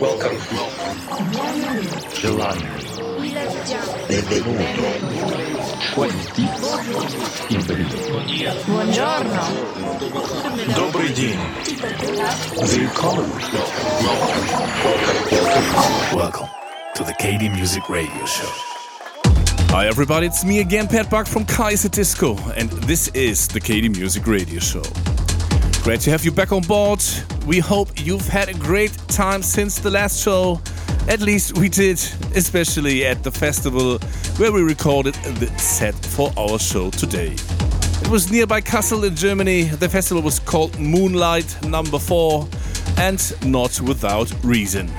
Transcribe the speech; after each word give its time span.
Welcome. 0.00 0.38
July. 2.14 2.58
Benvenuto. 4.08 4.64
Quanti. 5.94 6.44
Benvenuto. 7.48 7.96
Buongiorno. 8.66 9.42
Добрый 10.74 11.12
день. 11.14 11.38
Willkommen. 12.56 13.30
Welcome 16.12 16.48
to 16.94 17.04
the 17.04 17.12
KD 17.14 17.48
Music 17.50 17.88
Radio 17.88 18.26
Show. 18.26 18.48
Hi 19.70 19.86
everybody, 19.86 20.26
it's 20.26 20.44
me 20.44 20.60
again, 20.60 20.88
Pat 20.88 21.08
Buck 21.10 21.26
from 21.26 21.44
Kaiser 21.44 21.88
Disco, 21.88 22.36
and 22.56 22.70
this 22.88 23.08
is 23.08 23.46
the 23.48 23.60
KD 23.60 23.94
Music 23.96 24.26
Radio 24.26 24.58
Show. 24.60 24.82
Great 25.83 25.99
to 25.99 26.11
have 26.11 26.23
you 26.23 26.31
back 26.31 26.53
on 26.53 26.61
board. 26.61 27.03
We 27.45 27.59
hope 27.59 27.89
you've 27.97 28.25
had 28.25 28.47
a 28.47 28.53
great 28.53 28.97
time 29.09 29.43
since 29.43 29.79
the 29.79 29.89
last 29.91 30.23
show. 30.23 30.61
At 31.09 31.19
least 31.19 31.57
we 31.57 31.67
did, 31.67 31.97
especially 32.33 33.05
at 33.05 33.21
the 33.21 33.31
festival 33.31 33.97
where 34.37 34.53
we 34.53 34.61
recorded 34.61 35.13
the 35.15 35.47
set 35.59 35.93
for 35.93 36.31
our 36.37 36.57
show 36.57 36.89
today. 36.89 37.35
It 38.01 38.07
was 38.07 38.31
nearby 38.31 38.61
Kassel 38.61 39.05
in 39.05 39.17
Germany. 39.17 39.63
The 39.63 39.89
festival 39.89 40.23
was 40.23 40.39
called 40.39 40.79
Moonlight 40.79 41.65
Number 41.65 41.99
4, 41.99 42.47
and 42.99 43.21
not 43.45 43.81
without 43.81 44.31
reason. 44.41 44.89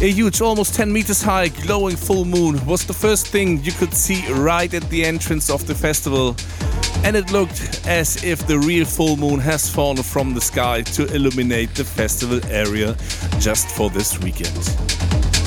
A 0.00 0.12
huge, 0.12 0.40
almost 0.40 0.76
10 0.76 0.92
meters 0.92 1.20
high, 1.20 1.48
glowing 1.48 1.96
full 1.96 2.24
moon 2.24 2.64
was 2.64 2.86
the 2.86 2.94
first 2.94 3.26
thing 3.26 3.60
you 3.64 3.72
could 3.72 3.92
see 3.92 4.24
right 4.30 4.72
at 4.72 4.88
the 4.88 5.04
entrance 5.04 5.50
of 5.50 5.66
the 5.66 5.74
festival, 5.74 6.36
and 7.04 7.16
it 7.16 7.32
looked 7.32 7.86
as 7.86 8.22
if 8.24 8.46
the 8.46 8.58
real 8.58 8.84
full 8.84 9.16
moon 9.16 9.40
has 9.40 9.68
fallen 9.68 10.02
from 10.02 10.34
the 10.34 10.40
sky 10.40 10.82
to 10.82 11.06
illuminate 11.14 11.74
the 11.74 11.84
festival 11.84 12.40
area 12.50 12.96
just 13.38 13.68
for 13.68 13.90
this 13.90 14.18
weekend. 14.20 14.64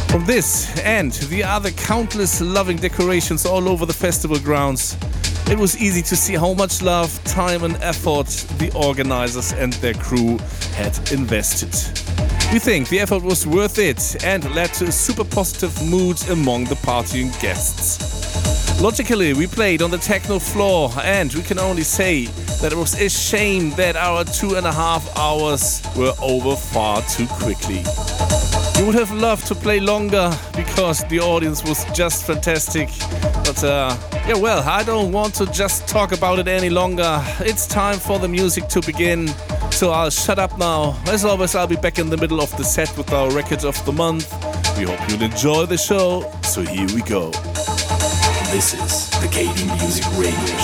From 0.09 0.25
this 0.25 0.79
and 0.79 1.11
the 1.29 1.43
other 1.43 1.71
countless 1.71 2.41
loving 2.41 2.77
decorations 2.77 3.45
all 3.45 3.69
over 3.69 3.85
the 3.85 3.93
festival 3.93 4.39
grounds, 4.39 4.97
it 5.49 5.57
was 5.57 5.77
easy 5.81 6.01
to 6.03 6.15
see 6.15 6.35
how 6.35 6.53
much 6.53 6.81
love, 6.81 7.23
time, 7.23 7.63
and 7.63 7.75
effort 7.77 8.27
the 8.57 8.71
organizers 8.75 9.53
and 9.53 9.73
their 9.73 9.95
crew 9.95 10.37
had 10.75 10.97
invested. 11.11 11.73
We 12.51 12.59
think 12.59 12.89
the 12.89 12.99
effort 12.99 13.23
was 13.23 13.45
worth 13.45 13.77
it 13.77 14.23
and 14.23 14.43
led 14.55 14.73
to 14.75 14.85
a 14.85 14.91
super 14.91 15.23
positive 15.23 15.73
mood 15.87 16.17
among 16.29 16.65
the 16.65 16.75
partying 16.75 17.29
guests. 17.41 18.58
Logically, 18.81 19.33
we 19.33 19.45
played 19.45 19.81
on 19.81 19.91
the 19.91 19.97
techno 19.97 20.39
floor, 20.39 20.89
and 21.03 21.33
we 21.33 21.41
can 21.41 21.59
only 21.59 21.83
say 21.83 22.27
that 22.61 22.71
it 22.71 22.77
was 22.77 22.99
a 22.99 23.09
shame 23.09 23.71
that 23.71 23.97
our 23.97 24.23
two 24.23 24.55
and 24.55 24.65
a 24.65 24.71
half 24.71 25.17
hours 25.17 25.81
were 25.97 26.13
over 26.21 26.55
far 26.55 27.01
too 27.01 27.27
quickly. 27.27 27.83
We 28.77 28.85
would 28.85 28.95
have 28.95 29.11
loved 29.11 29.47
to 29.47 29.55
play 29.55 29.81
longer 29.81 30.31
because 30.55 31.03
the 31.09 31.19
audience 31.19 31.61
was 31.61 31.83
just 31.91 32.25
fantastic. 32.25 32.87
But 33.43 33.61
uh, 33.65 33.97
yeah, 34.25 34.35
well, 34.35 34.63
I 34.67 34.83
don't 34.83 35.11
want 35.11 35.35
to 35.35 35.45
just 35.47 35.85
talk 35.89 36.13
about 36.13 36.39
it 36.39 36.47
any 36.47 36.69
longer. 36.69 37.21
It's 37.39 37.67
time 37.67 37.99
for 37.99 38.17
the 38.17 38.29
music 38.29 38.69
to 38.69 38.81
begin. 38.81 39.27
So 39.71 39.91
I'll 39.91 40.09
shut 40.09 40.39
up 40.39 40.57
now. 40.57 40.97
As 41.07 41.25
always, 41.25 41.53
I'll 41.53 41.67
be 41.67 41.75
back 41.75 41.99
in 41.99 42.09
the 42.09 42.17
middle 42.17 42.39
of 42.39 42.55
the 42.55 42.63
set 42.63 42.97
with 42.97 43.11
our 43.11 43.29
record 43.31 43.65
of 43.65 43.75
the 43.85 43.91
month. 43.91 44.31
We 44.77 44.85
hope 44.85 45.01
you'll 45.09 45.23
enjoy 45.23 45.65
the 45.65 45.77
show. 45.77 46.31
So 46.43 46.61
here 46.61 46.87
we 46.95 47.01
go. 47.01 47.33
This 48.51 48.73
is 48.73 49.09
the 49.21 49.27
KD 49.27 49.67
Music 49.79 50.03
Radio 50.17 50.58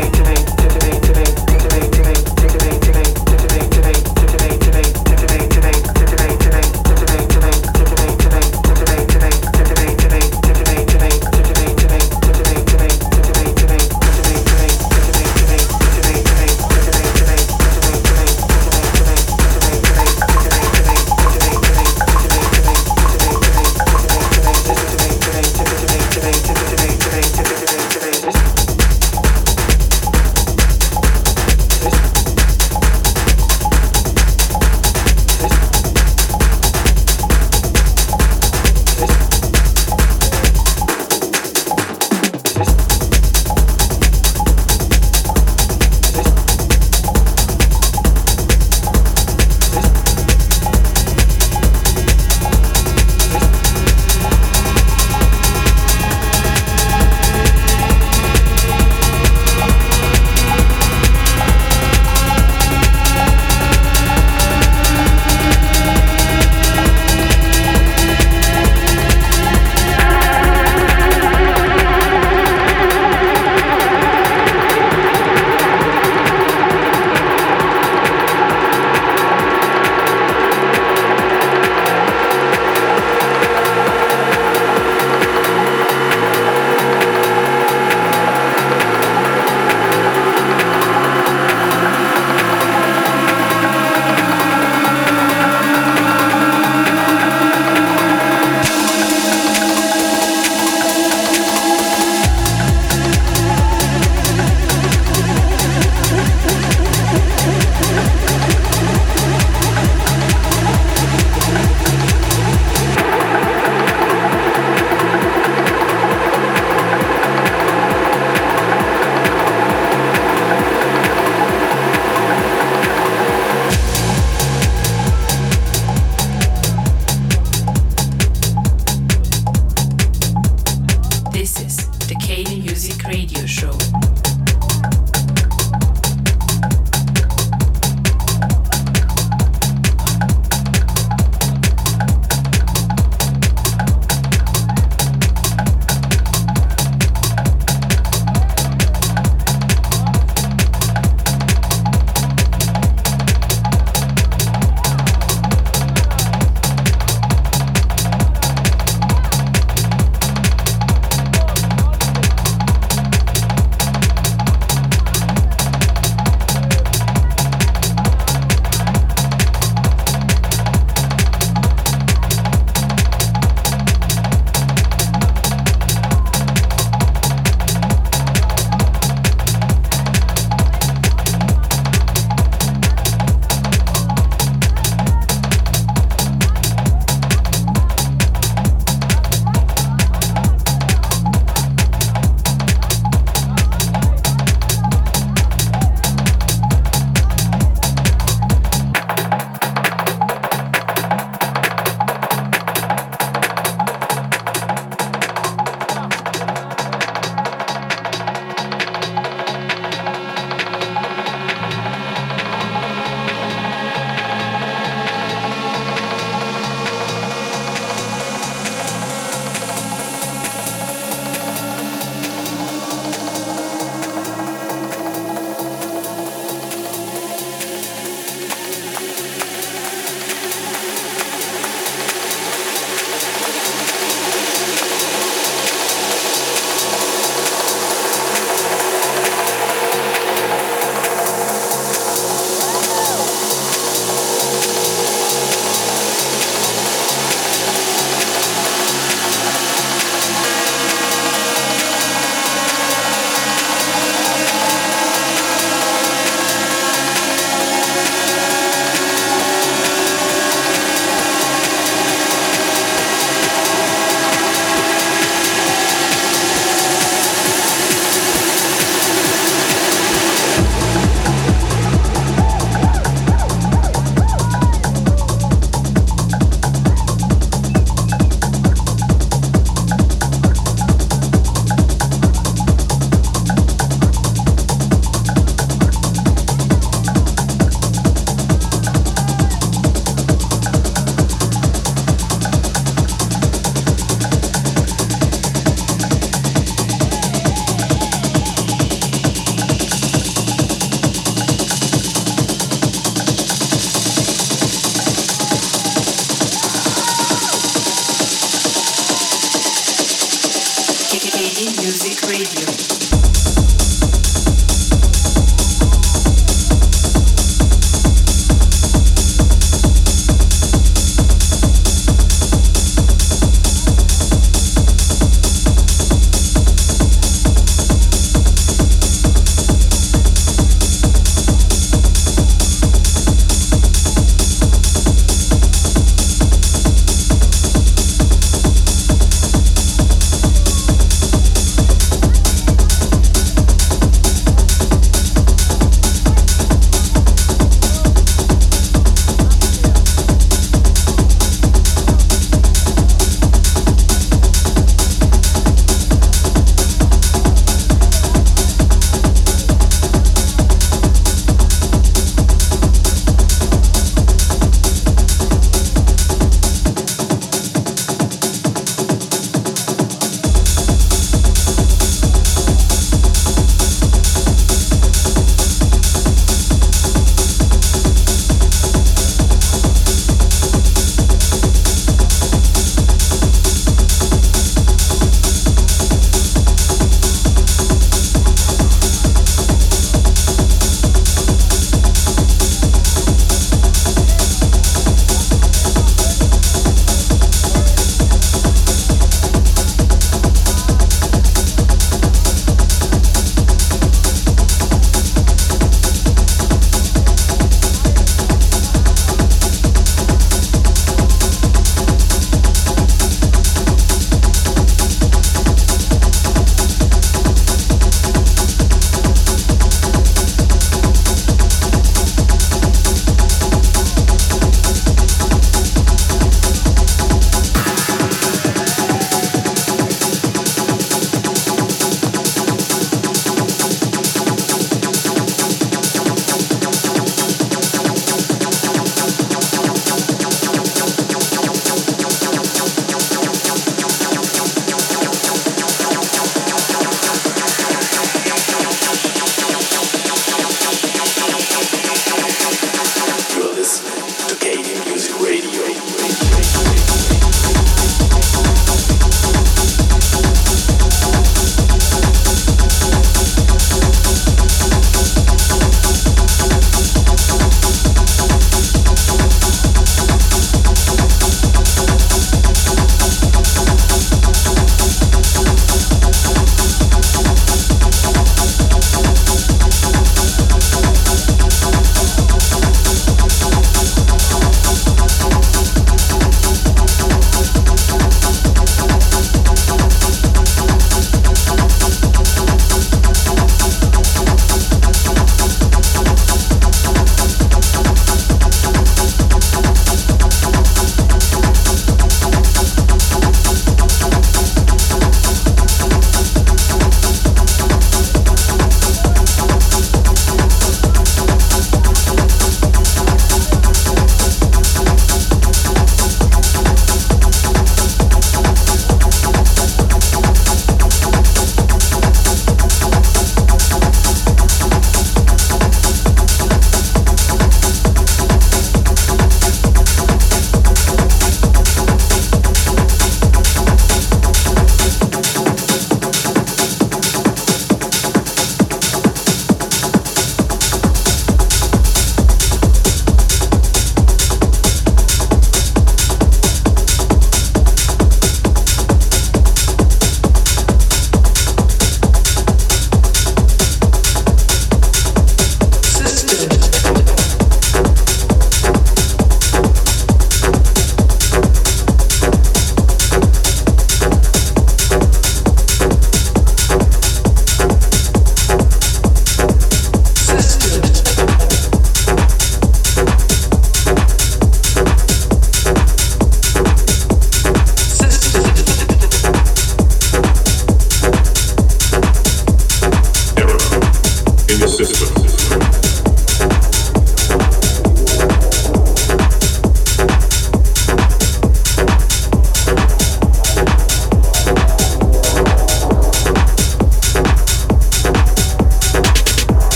Today. 0.00 0.49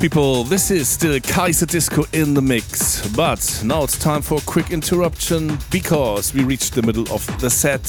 People, 0.00 0.44
this 0.44 0.70
is 0.70 0.88
still 0.88 1.20
Kaiser 1.20 1.66
Disco 1.66 2.04
in 2.14 2.32
the 2.32 2.40
mix. 2.40 3.06
But 3.08 3.60
now 3.62 3.82
it's 3.84 3.98
time 3.98 4.22
for 4.22 4.38
a 4.38 4.40
quick 4.40 4.70
interruption 4.70 5.58
because 5.70 6.32
we 6.32 6.42
reached 6.42 6.74
the 6.74 6.82
middle 6.82 7.02
of 7.12 7.26
the 7.40 7.50
set, 7.50 7.82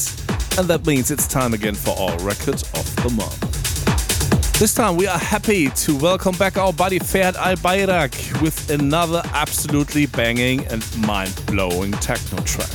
and 0.60 0.68
that 0.68 0.86
means 0.86 1.10
it's 1.10 1.26
time 1.26 1.54
again 1.54 1.74
for 1.74 1.98
our 1.98 2.20
record 2.20 2.56
of 2.56 2.96
the 2.98 3.10
month. 3.16 4.60
This 4.60 4.74
time 4.74 4.98
we 4.98 5.08
are 5.08 5.18
happy 5.18 5.70
to 5.70 5.98
welcome 5.98 6.36
back 6.36 6.58
our 6.58 6.74
buddy 6.74 7.00
Ferhat 7.00 7.36
Albayrak 7.36 8.42
with 8.42 8.70
another 8.70 9.22
absolutely 9.34 10.06
banging 10.06 10.66
and 10.68 10.86
mind 10.98 11.34
blowing 11.48 11.94
techno 11.94 12.42
track. 12.44 12.70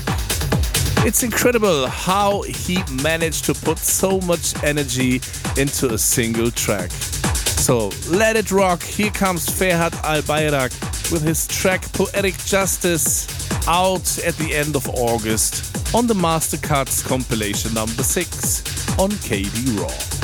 It's 1.05 1.23
incredible 1.23 1.89
how 1.89 2.41
he 2.43 2.79
managed 3.03 3.45
to 3.45 3.55
put 3.55 3.79
so 3.79 4.19
much 4.23 4.55
energy 4.65 5.21
into 5.59 5.93
a 5.93 5.99
single 5.99 6.51
track. 6.51 6.91
So 7.67 7.91
let 8.09 8.37
it 8.37 8.53
rock. 8.53 8.81
Here 8.81 9.11
comes 9.11 9.49
Ferhat 9.49 9.91
Albayrak 10.05 11.11
with 11.11 11.23
his 11.23 11.49
track 11.49 11.83
Poetic 11.95 12.39
Justice 12.45 13.27
out 13.67 14.19
at 14.21 14.37
the 14.37 14.55
end 14.55 14.77
of 14.77 14.89
August 14.91 15.93
on 15.93 16.07
the 16.07 16.15
Mastercards 16.15 17.05
compilation 17.05 17.75
number 17.75 18.05
6 18.05 18.99
on 19.01 19.11
KD 19.11 19.81
Raw. 19.81 20.16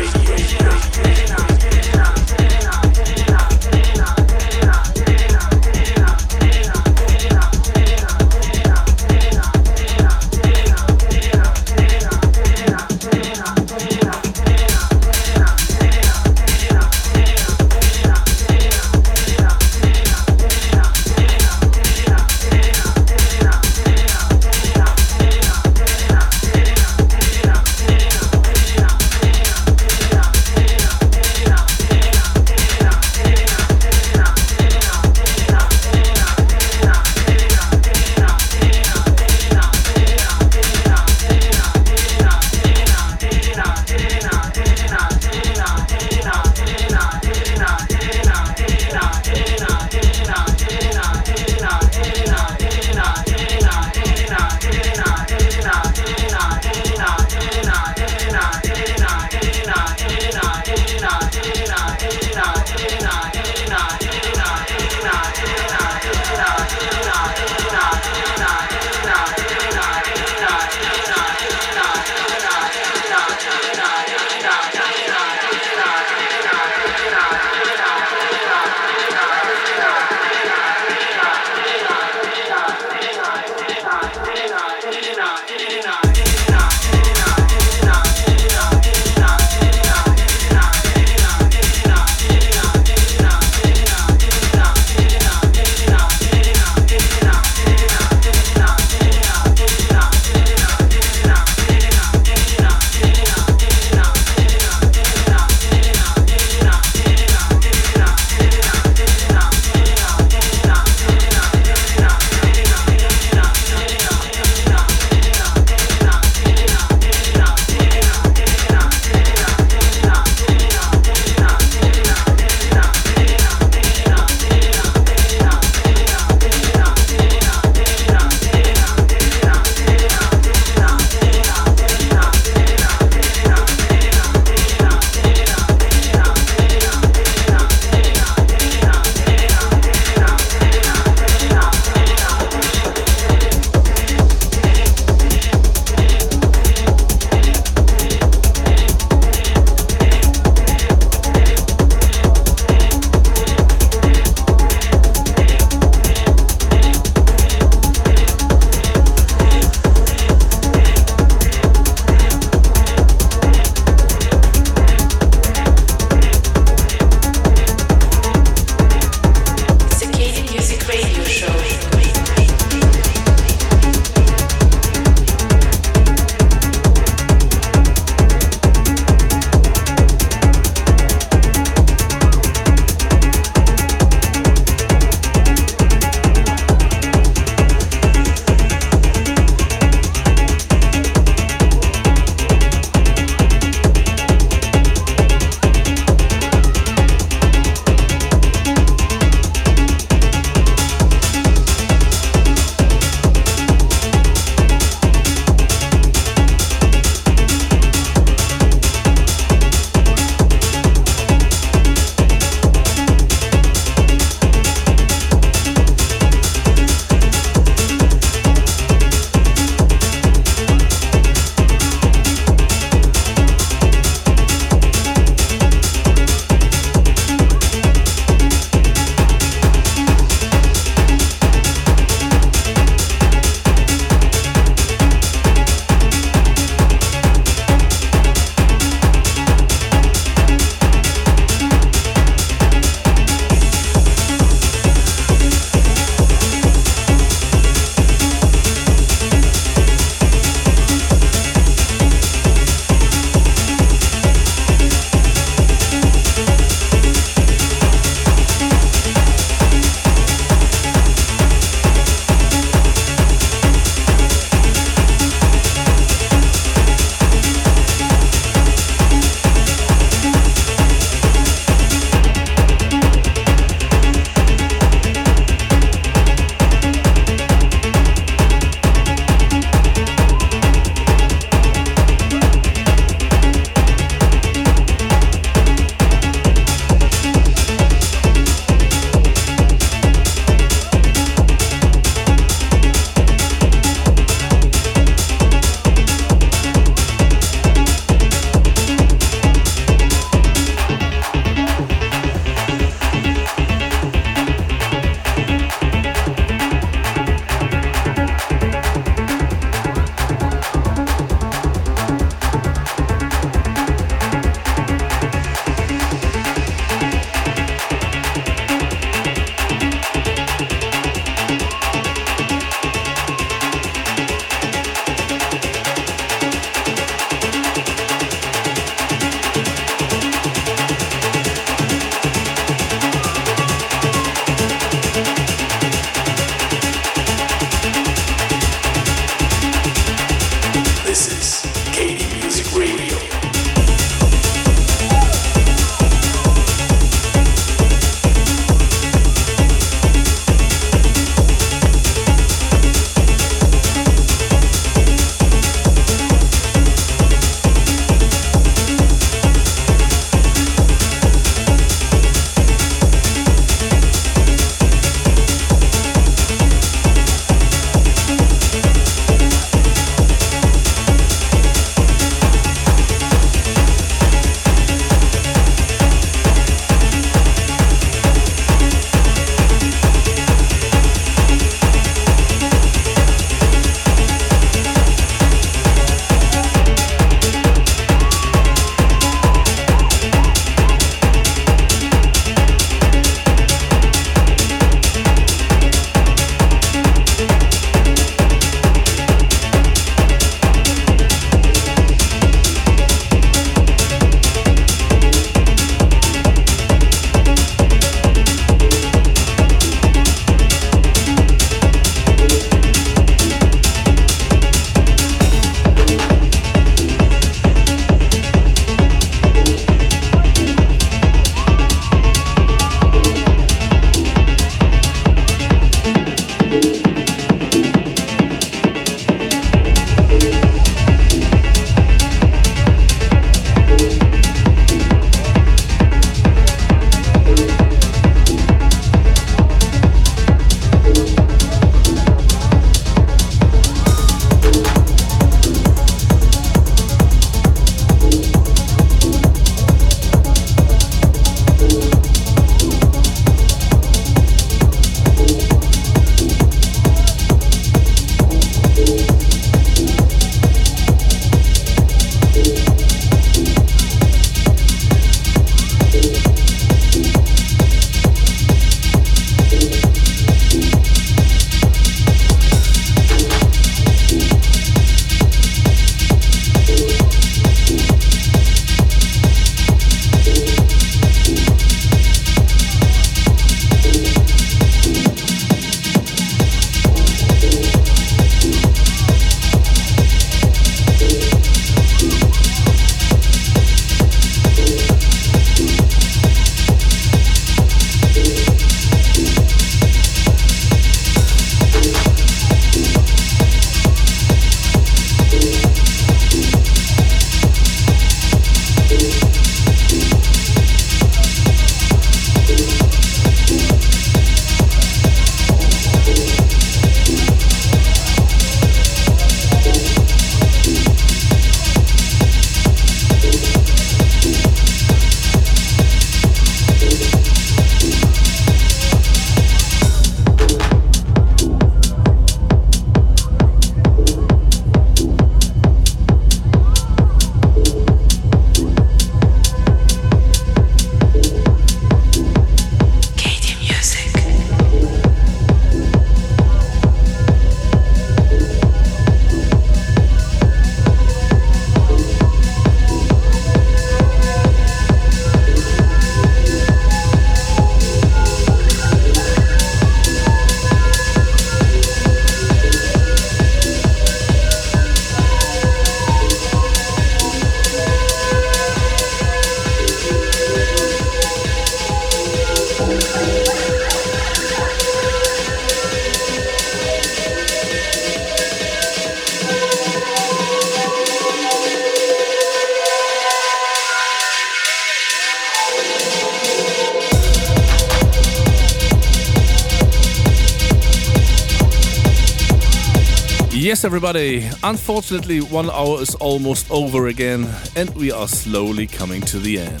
Everybody. 594.06 594.70
Unfortunately, 594.84 595.60
one 595.60 595.90
hour 595.90 596.22
is 596.22 596.36
almost 596.36 596.88
over 596.92 597.26
again, 597.26 597.68
and 597.96 598.08
we 598.14 598.30
are 598.30 598.46
slowly 598.46 599.04
coming 599.04 599.40
to 599.40 599.58
the 599.58 599.80
end. 599.80 600.00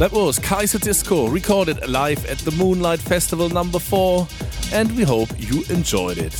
That 0.00 0.10
was 0.10 0.40
Kaiser 0.40 0.80
Disco, 0.80 1.28
recorded 1.28 1.88
live 1.88 2.26
at 2.26 2.38
the 2.38 2.50
Moonlight 2.50 2.98
Festival 2.98 3.48
number 3.48 3.78
4, 3.78 4.26
and 4.72 4.90
we 4.96 5.04
hope 5.04 5.28
you 5.38 5.62
enjoyed 5.70 6.18
it. 6.18 6.34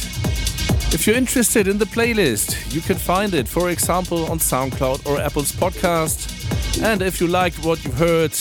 If 0.92 1.06
you're 1.06 1.14
interested 1.14 1.68
in 1.68 1.78
the 1.78 1.84
playlist, 1.84 2.74
you 2.74 2.80
can 2.80 2.96
find 2.96 3.32
it, 3.32 3.46
for 3.46 3.70
example, 3.70 4.26
on 4.26 4.40
SoundCloud 4.40 5.06
or 5.06 5.20
Apple's 5.20 5.52
podcast. 5.52 6.82
And 6.82 7.00
if 7.00 7.20
you 7.20 7.28
liked 7.28 7.64
what 7.64 7.84
you 7.84 7.92
heard, 7.92 8.36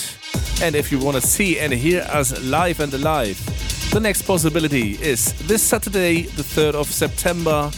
and 0.64 0.76
if 0.76 0.92
you 0.92 0.98
want 0.98 1.16
to 1.16 1.22
see 1.22 1.60
and 1.60 1.72
hear 1.72 2.02
us 2.10 2.44
live 2.44 2.80
and 2.80 2.92
alive, 2.92 3.38
the 3.92 4.00
next 4.00 4.24
possibility 4.24 4.94
is 4.94 5.34
this 5.48 5.62
Saturday, 5.62 6.24
the 6.24 6.44
3rd 6.44 6.74
of 6.74 6.88
September, 6.88 7.70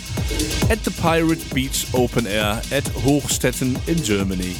at 0.70 0.84
the 0.84 0.92
Pirate 1.02 1.54
Beach 1.54 1.88
Open 1.94 2.26
Air 2.28 2.62
at 2.72 2.84
Hochstetten 3.04 3.88
in 3.88 3.98
Germany. 3.98 4.54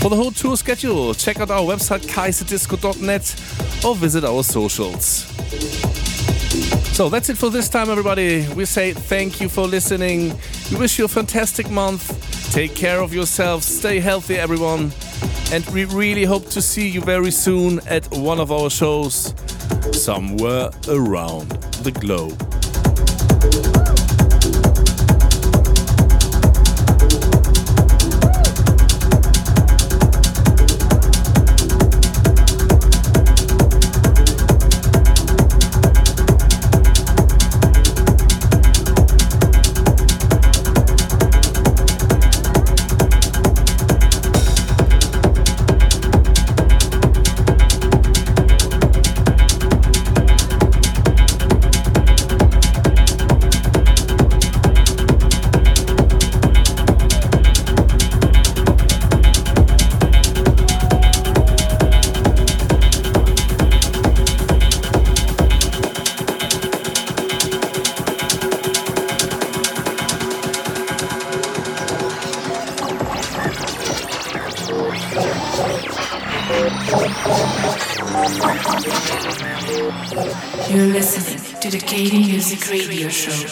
For 0.00 0.08
the 0.08 0.16
whole 0.16 0.30
tour 0.30 0.56
schedule, 0.56 1.14
check 1.14 1.40
out 1.40 1.50
our 1.50 1.60
website 1.62 2.06
kaiserdisco.net 2.06 3.84
or 3.84 3.94
visit 3.94 4.24
our 4.24 4.42
socials. 4.42 5.26
So 6.96 7.08
that's 7.08 7.28
it 7.28 7.38
for 7.38 7.50
this 7.50 7.68
time, 7.68 7.90
everybody. 7.90 8.46
We 8.54 8.64
say 8.64 8.92
thank 8.92 9.40
you 9.40 9.48
for 9.48 9.66
listening. 9.66 10.34
We 10.70 10.76
wish 10.76 10.98
you 10.98 11.04
a 11.04 11.08
fantastic 11.08 11.70
month. 11.70 12.52
Take 12.52 12.74
care 12.74 13.00
of 13.00 13.14
yourselves. 13.14 13.66
Stay 13.66 14.00
healthy, 14.00 14.36
everyone. 14.36 14.92
And 15.52 15.64
we 15.70 15.84
really 15.84 16.24
hope 16.24 16.48
to 16.50 16.62
see 16.62 16.88
you 16.88 17.00
very 17.00 17.30
soon 17.30 17.80
at 17.86 18.10
one 18.10 18.40
of 18.40 18.50
our 18.52 18.70
shows 18.70 19.34
somewhere 19.92 20.70
around 20.88 21.50
the 21.84 21.92
globe. 21.92 22.59
Radio 82.70 83.08
Show. 83.08 83.49